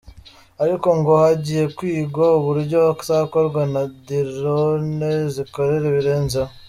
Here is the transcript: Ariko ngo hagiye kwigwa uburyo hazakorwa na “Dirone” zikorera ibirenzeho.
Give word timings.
Ariko 0.63 0.87
ngo 0.99 1.11
hagiye 1.23 1.63
kwigwa 1.77 2.25
uburyo 2.39 2.79
hazakorwa 2.97 3.61
na 3.73 3.83
“Dirone” 4.07 5.11
zikorera 5.33 5.85
ibirenzeho. 5.91 6.51